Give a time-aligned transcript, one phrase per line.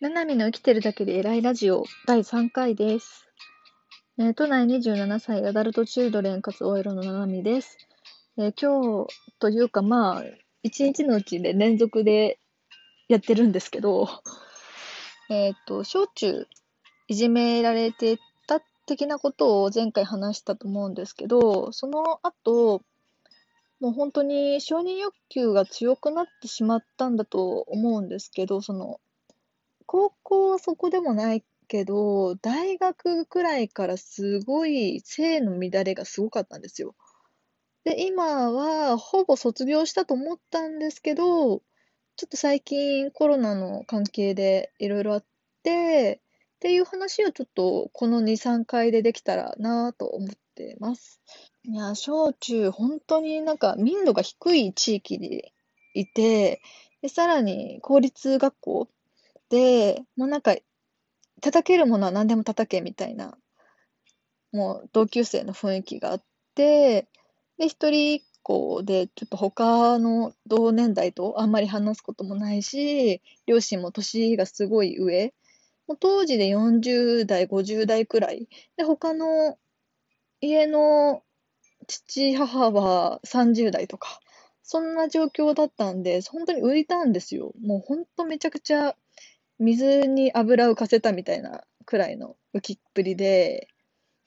[0.00, 3.28] ななみの生きてるだけで偉いラジオ第3回です。
[4.18, 7.76] えー、都内27歳アダルトチュードレンかつ OL のななみです。
[8.38, 10.22] えー、今日というかまあ、
[10.64, 12.38] 1日のうちで連続で
[13.08, 14.08] やってるんですけど、
[15.28, 16.46] えっ、と、小中
[17.08, 22.80] いじめられてた的なことを前回話したと思うんですけど、その後、
[23.80, 28.98] もう本当に承認欲求が強くなってしまったんだと思うんですけど、その、
[29.92, 36.94] 高校はそこでもないけど、大学くらいからすごい性の乱れがすごかったんですよ。
[37.82, 41.24] で、今はほぼ卒業したと思ったんですけど、
[42.14, 45.24] ちょっと最近コロナの関係でいろいろあっ
[45.64, 51.20] て、っていう話をちょっとこの2、3回でできたらなと思ってます。
[51.64, 55.52] いや、小中、本当になんか民度が低い地域に
[55.94, 56.62] いて、
[57.02, 58.88] で、さらに公立学校
[59.50, 60.56] で、もうなんか、
[61.42, 63.38] 叩けるものは何でも叩けみたいな、
[64.52, 66.22] もう同級生の雰囲気があっ
[66.54, 67.08] て、
[67.58, 75.34] で、一人っ子で、ちょっと他の同年代とあんまり話すこともないし、両親も年がすごい上。
[75.86, 78.48] もう当時で40代、50代くらい。
[78.76, 79.58] で、他の
[80.40, 81.22] 家の
[81.88, 84.20] 父、母は30代とか、
[84.62, 87.52] そんな状況だったんで、本当に浮いたんですよ。
[87.62, 88.96] もう本当めちゃくちゃ
[89.60, 93.68] 水に油浮かせたみたいなくらいの浮きっぷりで、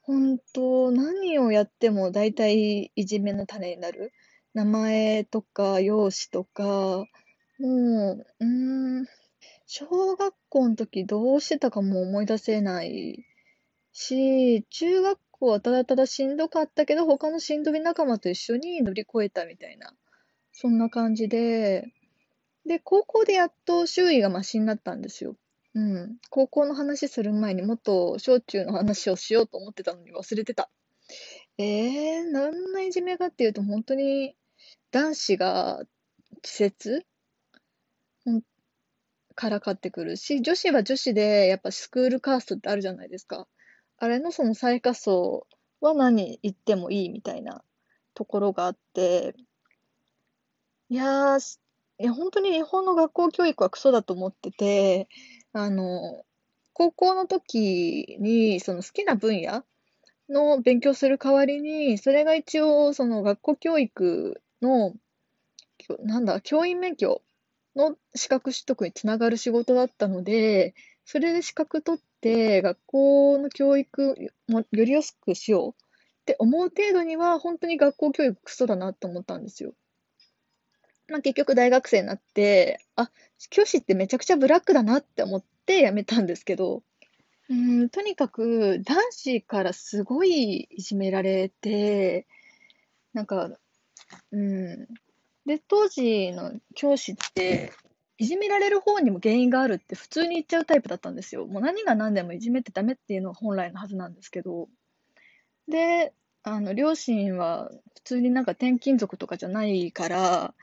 [0.02, 4.14] 本当何をやっても大体いじめの種になる。
[4.54, 7.06] 名前とか容姿とか、
[7.60, 9.06] もう、うん、
[9.66, 13.26] 小学校の時どうしてたかも思い出せない
[13.92, 19.96] し、中学校はただただしんどかったけど、他のしんどみ仲間と一緒に乗り越えたみたいな、
[20.52, 21.92] そんな感じで、
[22.66, 25.36] で、高校でやっと周囲がマシになったんですよ。
[25.76, 26.18] うん。
[26.30, 30.70] 高校の話する前にもっと小中の話をしようと思ってたのに忘れてた。
[31.58, 34.36] えー、何のいじめかっていうと本当に
[34.92, 35.84] 男子が
[36.42, 37.06] 稚拙？
[39.36, 43.48] からかってくるし、女子は女子でやっぱスクールカーストってあるじゃないですか。
[43.98, 45.48] あれのその最下層
[45.82, 47.64] は何言ってもいいみたいな
[48.14, 49.36] ところがあって、
[50.90, 51.60] いやー、
[52.00, 55.08] いや本当に日本の学校教育はクソだと思ってて、
[55.54, 56.26] あの、
[56.74, 59.64] 高校の時にその好きな分野
[60.30, 64.94] の勉強する代わりに、それが一応その学校教育の、
[66.02, 67.22] なんだ、教員免許
[67.76, 74.16] の資格取得につながる仕事だったので、それで資格取って学校の教育
[74.48, 75.76] もよりよくしようっ
[76.26, 79.74] て思う程度には本当に学校教育クソだなって思ったんですよ。
[81.08, 83.12] まあ、結局大学生になって、あ、
[83.50, 86.84] 教師ってめちゃくちゃブラックだなって思って辞めたんですけど、
[87.50, 92.26] うん、とにかく男子からすごいいじめられて、
[93.14, 93.50] なんか、
[94.32, 94.88] うん。
[95.46, 97.74] で、当時の教師って、
[98.18, 101.46] いじめられる方にも原因があるって普通に言っちゃうタイプだったんですよ。
[101.46, 104.70] もう何が何でもいじめてダメっていうのが本来のはずなんですけど。
[105.68, 110.54] で、あの、両親は普通になんか転勤族とかじゃないから、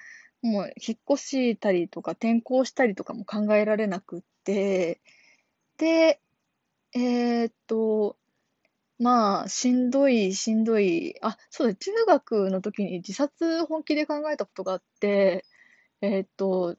[0.42, 5.00] もう引っ越したりとか転校したりとかも考えられなくって、
[5.78, 6.20] で、
[6.94, 8.18] えーっと、
[8.98, 11.16] まあ、しんどい、しんどい。
[11.22, 15.46] あ、そうだ、中学の時に自殺本気で考えたことがあって、
[16.02, 16.76] えーっと、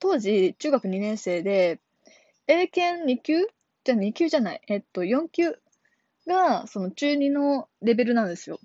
[0.00, 1.80] 当時、中学2年生で、
[2.48, 3.46] 英検2級？
[3.84, 5.54] じゃ2級じゃない、えっと、4級
[6.26, 8.60] が、その中2のレベルなんですよ。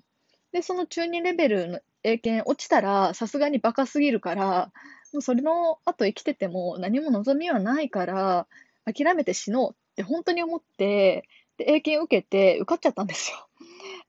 [0.52, 4.72] で、その中2レベルの英検落ちたら、さすがにバカすぎるから、
[5.12, 8.46] もうそれの後生きてても何も望みはないから、
[8.84, 13.48] 諦めて死のうって本当に思って、で、英検受けて受かっちゃったんですよ。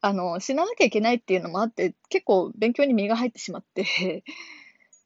[0.01, 4.23] あの、死ななきゃいけないっていうのもあって、結構勉強に身が入ってしまって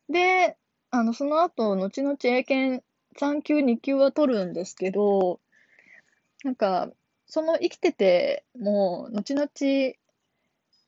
[0.09, 0.57] で、
[0.91, 2.83] あの、その後、後々英検
[3.17, 5.39] 3級、2級は取るんですけど、
[6.43, 6.89] なんか、
[7.27, 9.47] その生きてて、もう、後々、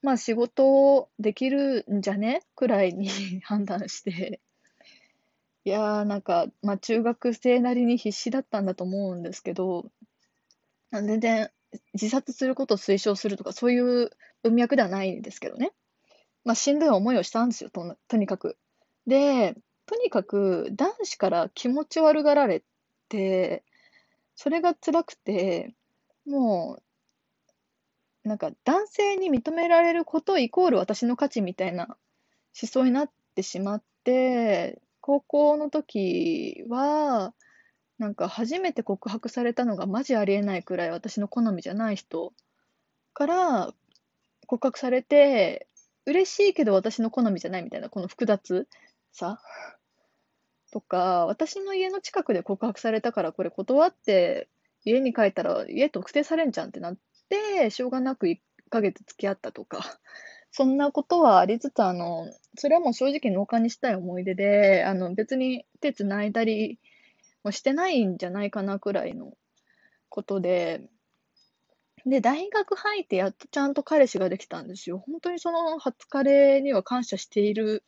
[0.02, 2.42] まあ仕事できるんじゃね？
[2.56, 3.10] くらいに
[3.42, 4.42] 判断して、
[5.64, 9.92] いやーなんか、まあ中学生なりに必死だったんだと思うんですけど、
[10.92, 11.52] 全然
[11.94, 14.10] 自殺することを推奨するとかそういう
[14.44, 15.72] 文脈ではないんですけどね。
[16.44, 18.58] まあしんどい思いをしたんですよ、ととにかく。
[19.08, 19.56] で、
[19.86, 22.64] とにかく男子から気持ち悪がられ
[23.10, 23.64] て、
[24.36, 25.76] それが辛くて、
[26.26, 26.84] もう
[28.24, 31.86] なんか男性に認められることイコール私の価値みたいな
[32.60, 37.34] 思想になってしまって、高校の時は、
[37.98, 42.34] なんか初めて告白されたのがマジありえないくらい私の好みじゃない人
[43.14, 43.74] から
[44.48, 45.68] 告白されて、
[46.06, 48.68] 嬉しいけど私の好みじゃないみたいな、この複雑
[49.12, 49.40] さ
[50.72, 54.48] とか、私の家の近くで告白されたからこれ断って
[54.84, 57.00] 家に帰ったら家特定されんじゃんってなって、
[57.70, 58.40] しょうがなく1
[58.70, 59.80] ヶ月付き合ったとか、
[60.52, 66.80] そんなことはありつつ、あの、それはもう正直農家にしたい思い出で、あの、別に手繋いだり
[67.44, 69.34] もしてないんじゃないかなくらいの
[70.10, 70.90] ことで、
[72.06, 75.00] で、大学入ってやっとちゃんと彼氏ができたんですよ。
[75.00, 77.84] 本当にその初彼には感謝している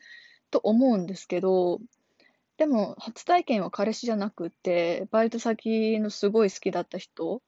[0.52, 1.80] と思うんですけど、
[2.58, 7.42] でも初体験は彼氏じゃなくて、バイト先のすごい好きだった人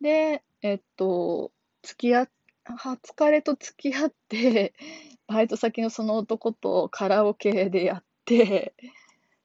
[0.00, 1.52] で、えっと、
[1.82, 2.30] 付き合っ、
[2.64, 4.74] 初彼と付き合って、
[5.28, 8.74] バイト先のその男とカラオケでやって、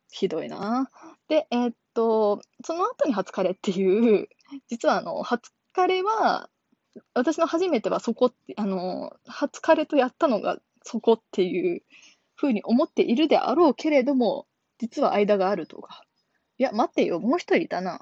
[0.09, 0.89] ひどいな。
[1.27, 4.29] で、えっと、その後に初彼っていう、
[4.68, 6.50] 実はあの、初彼は、
[7.13, 11.83] 私の初めてはそこって、あの、初彼とやったのがそこっていう
[12.33, 14.47] ふうに思っているであろうけれども、
[14.79, 16.03] 実は間があるとか。
[16.57, 18.01] いや、待ってよ、もう一人いたな。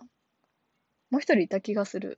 [1.10, 2.18] もう一人いた気がする。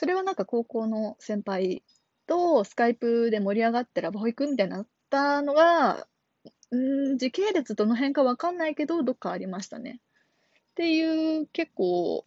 [0.00, 1.82] それはなんか高校の先輩
[2.26, 6.06] とスカイプで盛り上がってラブホ行くみたいになったのが、
[6.70, 10.00] うん、時系列どの辺かわかんないけど、どっかありましたね。
[10.70, 12.24] っていう、結構、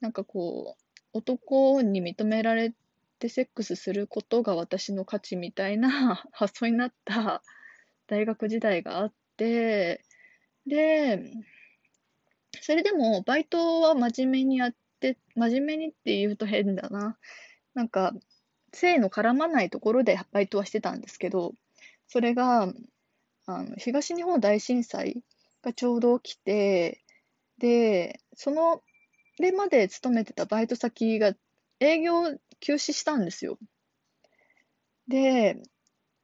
[0.00, 2.74] なんかこう、男に認められ
[3.20, 7.40] てセックスすることが私の価値みたいな 発想になった
[8.08, 10.04] 大学時代があって、
[10.66, 11.22] で、
[12.60, 17.18] それでもバイトは真面目にやって、真面目にって言うと変だな。
[17.74, 18.14] なんか、
[18.72, 21.54] 性の絡まないところでバイトはしてたんですけど、
[22.08, 22.72] それが、
[23.46, 25.22] あの東日本大震災
[25.62, 27.02] がちょうど起きて、
[27.58, 28.82] で、その、
[29.40, 31.34] れまで勤めてたバイト先が
[31.80, 33.58] 営業休止したんですよ。
[35.08, 35.62] で、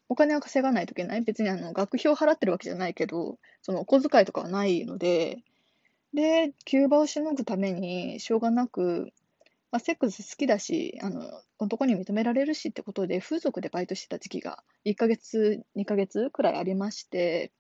[0.09, 1.23] お金は稼がないといけない。
[1.23, 5.39] 別にあの学費を払ってるわけじゃないけど、そのお小遣いとかはないので、
[6.15, 9.13] で、急場をしのぐために、しょうがなく、
[9.71, 11.23] まあ、セックス好きだし、あの、
[11.59, 17.53] 男に認められるしってことで、風俗でバイトしてた時期が1ヶ月、2ヶ月くらいありまして、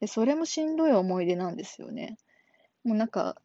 [0.00, 2.18] で、それもしんどい思い出なんですよね。
[2.84, 3.36] もうなんか、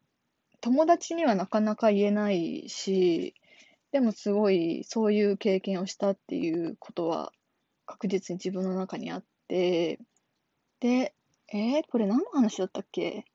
[0.61, 3.33] 友達にはなかなか言えないし、
[3.91, 7.31] でもすごいそういう経験をしたっていうことは
[7.85, 9.99] 確実に自分の中にあって、
[10.79, 11.13] で、
[11.47, 13.25] えー、これ何の話だったっけ？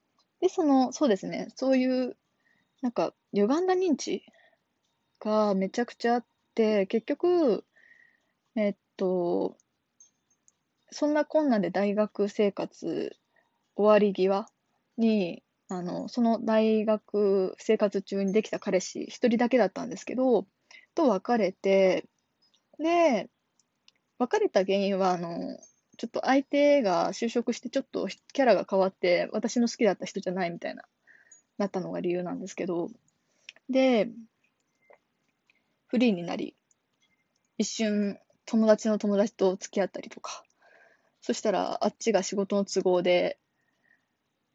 [0.44, 2.18] で、その、そうですね、そういう、
[2.82, 4.26] なんか、歪んだ認知
[5.20, 7.64] がめちゃくちゃあって、結局、
[8.56, 9.56] えっと、
[10.90, 13.16] そんなこんなで大学生活
[13.76, 14.48] 終わり際
[14.98, 20.46] に、あの、その大学生活中にできた彼氏、一人だけだったんですけど、
[20.94, 22.06] と別れて、
[22.78, 23.30] で、
[24.18, 25.58] 別れた原因は、あの、
[25.96, 30.84] ちょっと相手が就職してちょっとキャラが変わって、私の好きだった人じゃないみたいな、
[31.58, 32.90] なったのが理由なんですけど、
[33.68, 34.10] で、
[35.86, 36.54] フリーになり、
[37.58, 40.44] 一瞬友達の友達と付き合ったりとか、
[41.20, 43.38] そしたらあっちが仕事の都合で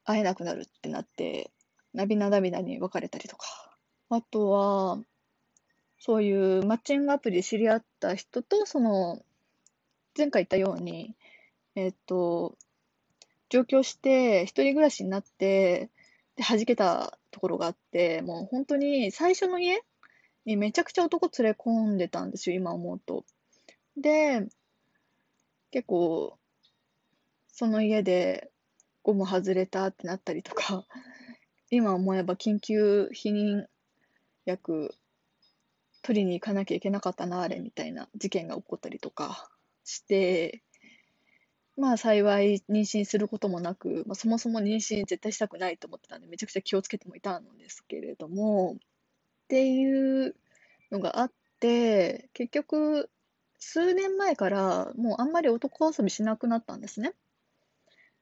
[0.04, 1.52] 会えなくなるってなって、
[1.94, 3.48] 涙涙に別れたりとか。
[4.10, 5.00] あとは、
[6.00, 9.22] そういうマッチングアプリで知り合った人と、その、
[10.18, 11.16] 前回言ったように、
[11.80, 12.58] えっと、
[13.48, 15.90] 上京して、一人暮らしになって、
[16.36, 19.82] で、弾けたところがあって、もう本当に最初の家
[20.46, 23.24] にめちゃくちゃ男連れ込んでたんですよ、今思うと。
[23.96, 24.50] で、
[25.72, 26.38] 結構、
[27.48, 28.52] その家で
[29.02, 30.86] ゴム外れたってなったりとか、
[31.72, 33.68] 今思えば緊急避妊
[34.44, 34.94] 薬
[36.02, 39.50] 取りに行かなきゃいけなかったな、あれみたいな事件が起こったりとか
[39.86, 40.62] して、
[41.80, 50.36] まあ幸い妊娠することもなく、まあ、そもそも妊娠絶対したくないと思ってたんで、めちゃくちゃ気をつけてもいたんですけれども、っていう
[50.92, 51.32] のがあっ
[51.62, 53.10] て、結局、
[53.60, 57.14] 数年前からもうあんまり男遊びしなくなったんですね。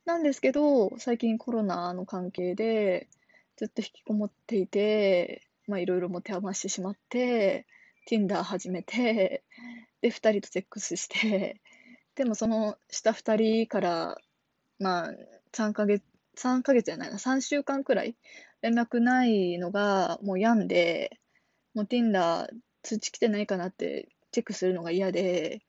[0.06, 3.08] なんですけど、最近コロナの関係で
[3.56, 7.66] ずっと引きこもっていて、まあいろいろ持て余してしまって、
[8.08, 9.44] Tinder 始めて、
[10.02, 11.60] で、2人とセックスして、
[12.18, 14.18] でもその下2人から、
[14.80, 15.14] まあ
[15.54, 16.04] 3ヶ月、
[16.36, 18.16] 3ヶ月じゃないな、3週間くらい
[18.62, 21.20] 連絡ないのがもう病んで、
[21.76, 22.48] もう Tinder
[22.82, 25.62] 通知来てないかなってチェックするのが嫌で、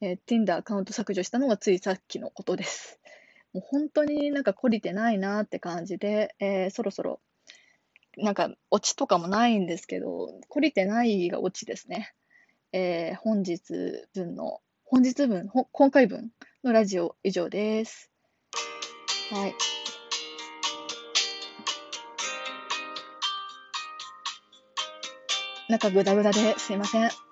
[0.00, 2.98] えー、Tinder アカウント削除したのがついさっきのことです。
[3.52, 7.20] もう本当になんか懲りてないなって感じで、えー、そろそろ、
[8.16, 12.12] なんかオチとかもないんですけど、懲りてないがオチですね。
[12.72, 13.62] えー、本日
[14.14, 16.30] 分の、本日分、今回分
[16.62, 18.08] のラジオ以上です。
[19.32, 19.54] はい。
[25.68, 27.25] なんかグダグダですいません。